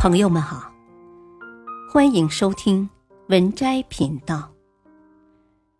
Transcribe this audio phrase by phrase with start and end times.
[0.00, 0.72] 朋友们好，
[1.90, 2.88] 欢迎收听
[3.30, 4.54] 文摘频道。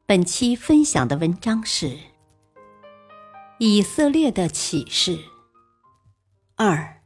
[0.07, 1.87] 本期分享的文章是
[3.61, 5.17] 《以色列的启示》
[6.57, 7.01] 二：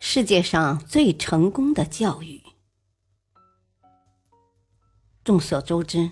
[0.00, 2.40] 世界上最成功的教育。
[5.22, 6.10] 众所周知，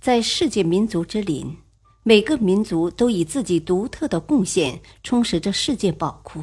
[0.00, 1.58] 在世界民族之林，
[2.02, 6.42] 每个民族都以自己独特的贡献充实着世界宝库。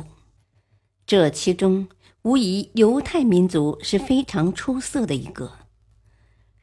[1.05, 1.87] 这其中，
[2.21, 5.51] 无疑犹太民族是非常出色的一个。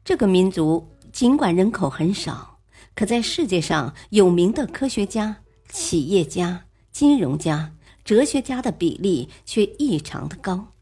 [0.03, 2.59] 这个民族尽管人口很少，
[2.95, 5.37] 可在世界上有名的科学家、
[5.69, 10.73] 企业家、金融家、哲学家的比例却异常的高。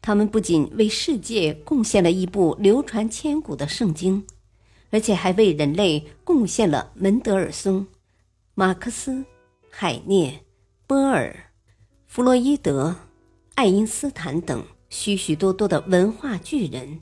[0.00, 4.26] 他们不仅为世界贡献了一部流传千古的圣经，
[4.90, 7.86] 而且还为人类贡献了门德尔松、
[8.54, 9.24] 马克思、
[9.70, 10.42] 海涅、
[10.88, 11.51] 波尔。
[12.14, 12.94] 弗洛伊德、
[13.54, 17.00] 爱因斯坦等许许多多的文化巨人，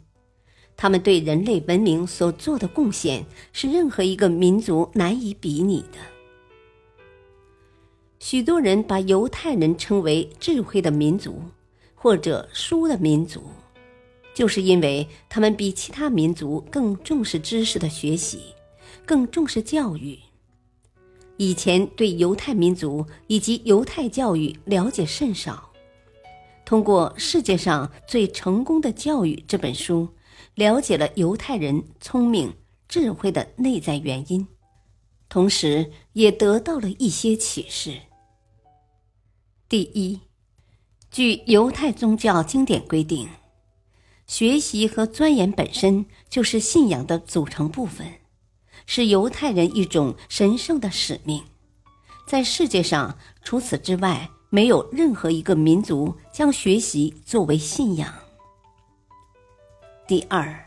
[0.77, 5.99] 他们对人类文明所做的贡献是任何一个民族难以比拟的。
[8.21, 11.43] 许多人把犹太人称为智慧的民族，
[11.97, 13.43] 或者书的民族，
[14.33, 18.55] 就是因为他们比其他民族更重视知识的学习，
[19.05, 20.17] 更重视教育。
[21.41, 25.73] 以前对犹太民族以及犹太教育了解甚少，
[26.67, 30.07] 通过《世界上最成功的教育》这本书，
[30.57, 32.53] 了解了犹太人聪明
[32.87, 34.47] 智慧的内在原因，
[35.31, 37.95] 同时也得到了一些启示。
[39.67, 40.21] 第一，
[41.11, 43.27] 据犹太宗教经典规定，
[44.27, 48.20] 学习和钻研本身就是信仰的组成部分。
[48.87, 51.43] 是犹太人一种神圣的使命，
[52.27, 58.13] 在世界上除此之外，没有任何一个民族将学习作为信仰。
[60.09, 60.67] 第二，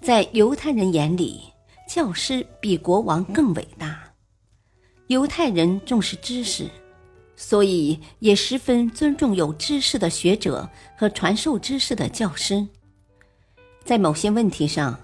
[0.00, 1.42] 在犹太人眼里，
[1.88, 4.12] 教师比国王更伟大。
[5.08, 6.68] 犹太人重视知识，
[7.36, 12.66] 所以也十分尊重有知识的学者和传授知识的教师。
[13.84, 15.00] 在某些问题上。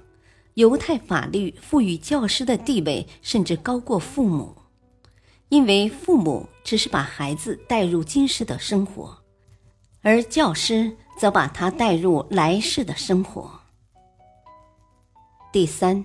[0.55, 4.55] 犹太法律赋予教师的地位甚至高过父母，
[5.49, 9.17] 因为父母只是把孩子带入今世的生活，
[10.03, 13.61] 而教师则把他带入来世的生活。
[15.51, 16.05] 第三，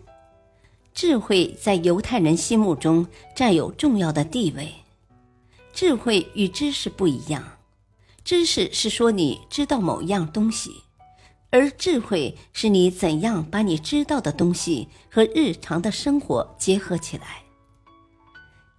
[0.93, 4.73] 智慧在犹太人心目中占有重要的地位。
[5.73, 7.43] 智慧与知识不一样，
[8.23, 10.83] 知识是说你知道某一样东西。
[11.57, 17.41] 而智慧是你怎样把你知道的东西和日常的生活结合起来。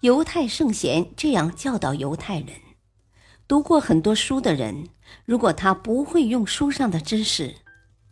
[0.03, 2.51] 犹太圣贤这样教导犹太人：
[3.49, 4.87] 读过很多书的人，
[5.25, 7.53] 如果他不会用书上的知识，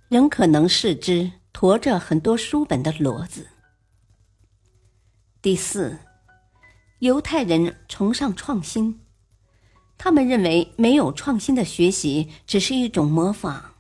[0.09, 3.47] 仍可能是只驮着很多书本的骡子。
[5.41, 5.97] 第四，
[6.99, 8.99] 犹太人崇尚创新，
[9.97, 13.76] 他们认为没有创新的学习只是一种模仿。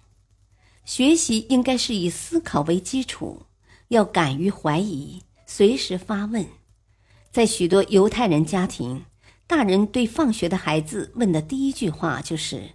[0.86, 3.42] 学习应该是以思考为基础，
[3.88, 6.46] 要敢于怀疑，随时发问。
[7.32, 9.04] 在许多犹太人家庭，
[9.48, 12.70] 大人对放学的孩子问的第一句话就是：“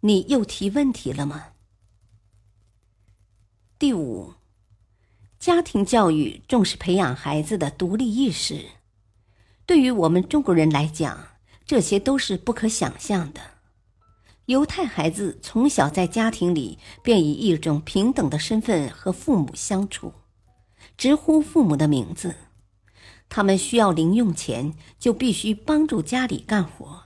[0.00, 1.48] 你又提问题了吗？”
[3.76, 4.34] 第五，
[5.40, 8.66] 家庭教育重视培养孩子的独立意识。
[9.66, 11.26] 对于我们中国人来讲，
[11.66, 13.57] 这些都是不可想象的。
[14.48, 20.10] 犹太孩子从小在家庭里便以一种平等的身份和父母相处，
[20.96, 22.34] 直呼父母的名字。
[23.28, 27.02] 他们需要零用钱，就必须帮助家里干活。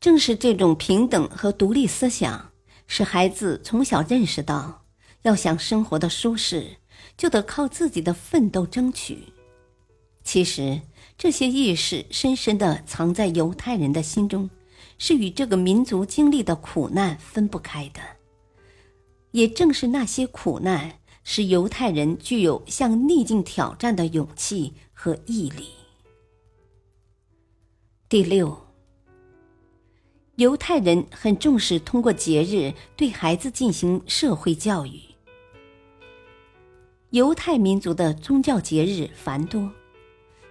[0.00, 2.52] 正是这种平等和独立思想，
[2.86, 4.86] 使孩子从小认识到，
[5.24, 6.78] 要想生活的舒适，
[7.18, 9.24] 就得靠自己的奋斗争取。
[10.22, 10.80] 其实，
[11.18, 14.48] 这些意识深深地藏在犹太人的心中。
[14.98, 18.00] 是与这个民族经历的苦难分不开的。
[19.32, 25.70] 也正是那些苦难，使犹太人具有向逆境挑战的勇气和毅力。
[28.08, 28.56] 第六，
[30.36, 35.00] 犹太人很重视通过节日对孩子进行社会教育。
[37.10, 39.68] 犹太民族的宗教节日繁多，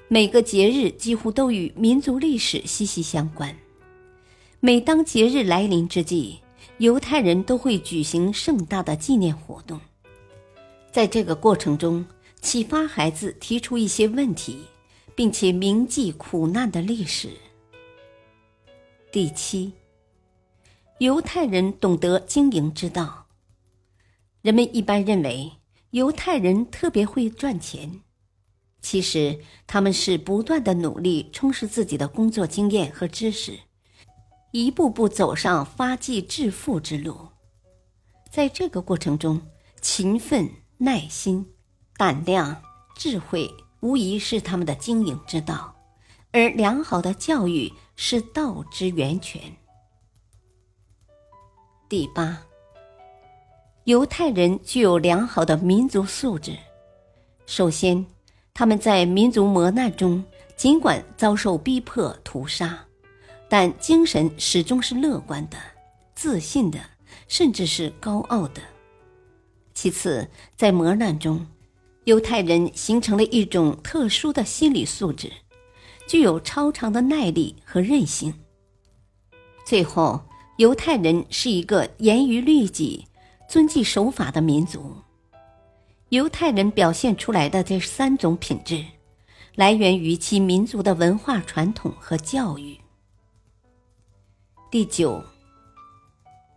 [0.10, 3.56] 每个节日几乎都与民族历史息息相关。
[4.66, 6.40] 每当节日来临之际，
[6.78, 9.78] 犹太人都会举行盛大的纪念活动，
[10.90, 12.06] 在这个过程中，
[12.42, 14.62] 启发孩子提出一些问题，
[15.16, 17.28] 并且铭记苦难的历史。
[19.12, 19.74] 第七，
[21.00, 23.26] 犹太人懂得经营之道。
[24.44, 25.52] 人们一般认为
[25.90, 28.00] 犹太人特别会赚钱，
[28.82, 33.60] 其实他们是不断的努力充实自己的工作经验和知识，
[34.54, 37.30] 一步步走上发迹致富之路。
[38.30, 39.42] 在这个过程中，
[39.82, 40.48] 勤奋、
[40.78, 41.44] 耐心、
[41.98, 42.62] 胆量、
[42.96, 45.74] 智慧，无疑是他们的经营之道，
[46.32, 49.42] 而良好的教育是道之源泉。
[51.90, 52.44] 第八，
[53.86, 56.56] 犹太人具有良好的民族素质。
[57.48, 58.06] 首先，
[58.54, 60.24] 他们在民族磨难中，
[60.56, 62.86] 尽管遭受逼迫、屠杀，
[63.56, 65.58] 但精神始终是乐观的、
[66.16, 66.80] 自信的，
[67.28, 68.60] 甚至是高傲的。
[69.76, 71.46] 其次，在磨难中，
[72.06, 75.32] 犹太人形成了一种特殊的心理素质，
[76.08, 78.34] 具有超长的耐力和韧性。
[79.64, 80.20] 最后。
[80.58, 83.08] 犹太人是一个严于律己、
[83.50, 84.96] 遵纪守法的民族。
[86.10, 88.84] 犹太人表现出来的这三种品质，
[89.56, 92.83] 来源于其民族的文化传统和教育。
[94.74, 95.24] 第九，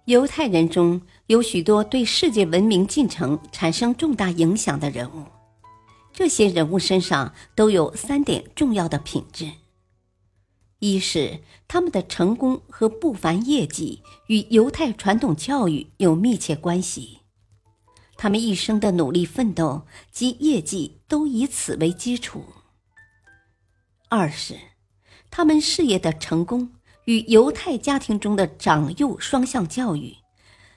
[0.06, 5.26] 犹太人中有许多对世界文明进程产生重大影响的人物，
[6.14, 9.52] 这些人物身上都有三点重要的品质。
[10.78, 17.18] 一是他们的成功和不凡业绩与犹太传统教育有密切关系，
[18.16, 22.46] 他们一生的努力奋斗及业绩都以此为基础。
[24.08, 24.54] 二是
[25.30, 26.72] 他们事业的成功
[27.06, 30.14] 与犹太家庭中的长幼双向教育、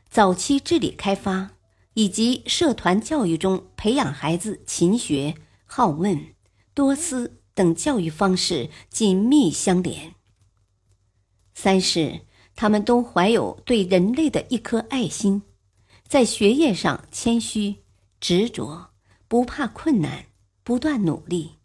[0.09, 1.51] 早期智力开发
[1.93, 5.35] 以及社团教育中培养孩子勤学、
[5.65, 6.33] 好问、
[6.73, 7.35] 多思。
[7.55, 10.15] 等教育方式紧密相连。
[11.53, 12.21] 三是
[12.55, 15.41] 他们都怀有对人类的一颗爱心，
[16.07, 17.83] 在学业上谦虚、
[18.21, 18.91] 执着，
[19.27, 20.27] 不怕困难，
[20.63, 21.57] 不断努力，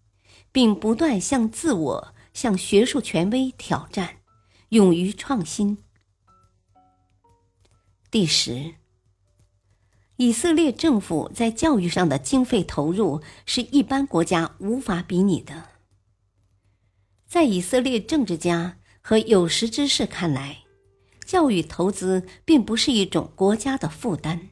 [0.50, 4.16] 并不断向自我、向学术权威挑战，
[4.70, 5.78] 勇于创新。
[8.10, 8.74] 第十，
[10.16, 15.70] 以色列政府在教育上的经费投入是一般国家无法比拟的。
[17.26, 20.58] 在以色列政治家和有识之士看来，
[21.24, 24.48] 教育投资并不是一种国家的负担，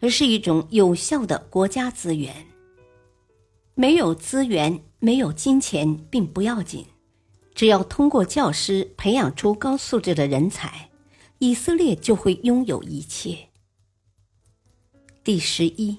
[0.00, 2.46] 而是一种有效的国家资源。
[3.74, 6.86] 没有资源、没有金钱并不要紧，
[7.54, 10.90] 只要通过教师培养出高素质的人才，
[11.38, 13.48] 以色列就会拥有一切。
[15.22, 15.98] 第十一，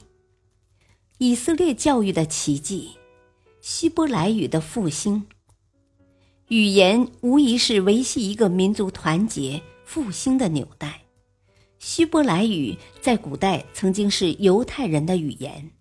[1.17, 2.91] 以色列教育的奇迹——
[3.61, 5.25] 希伯来语的复兴。
[6.49, 11.01] 语言无疑是维系一个民族团结复兴的纽带。
[11.79, 15.71] 希伯来语在古代曾经是犹太人的语言，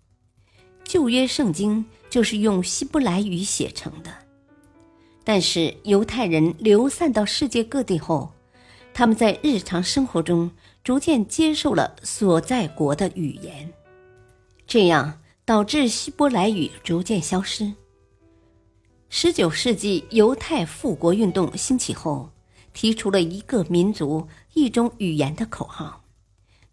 [0.83, 4.24] 旧约圣经就是用希伯来语写成的。
[5.25, 8.31] 但是犹太人流散到世界各地后，
[8.93, 10.51] 他们在日常生活中
[10.83, 13.73] 逐渐接受了所在国的语言，
[14.67, 17.73] 这样导致希伯来语逐渐消失。
[19.09, 22.29] 十九世纪犹太复国运动兴起后，
[22.73, 26.03] 提出了一个民族、一种语言的口号。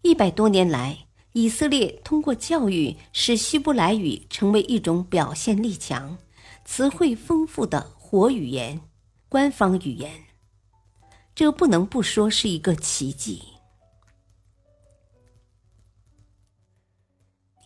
[0.03, 6.17] 一百多年来，以色列通过教育使希伯来语成为一种表现力强、
[6.65, 8.79] 词汇丰富的国语言、
[9.27, 10.11] 官方语言。
[11.33, 13.41] 这不能不说是一个奇迹。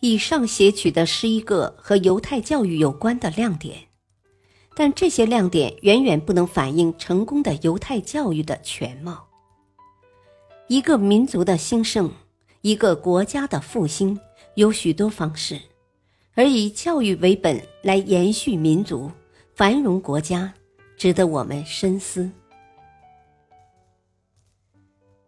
[0.00, 3.88] 以上写取的是一个和犹太教育有关的亮点。
[4.74, 9.28] 但这些亮点远远不能反映成功的犹太教育的全貌。
[10.68, 12.10] 一个民族的兴盛，
[12.62, 14.18] 一个国家的复兴，
[14.54, 15.60] 有许多方式，
[16.32, 19.12] 而以教育为本来延续民族、
[19.58, 20.54] 繁荣国家，
[20.96, 22.30] 值得我们深思。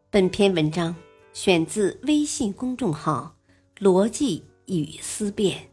[0.09, 0.95] 本篇文章
[1.33, 3.35] 选自微信公众号
[3.81, 5.69] “逻辑与思辨”，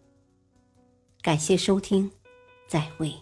[1.21, 2.09] 感谢收听，
[2.67, 3.13] 再会。